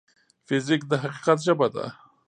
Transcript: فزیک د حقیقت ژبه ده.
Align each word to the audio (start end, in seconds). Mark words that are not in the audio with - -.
فزیک 0.47 0.81
د 0.89 0.91
حقیقت 1.03 1.37
ژبه 1.47 1.67
ده. 1.73 1.85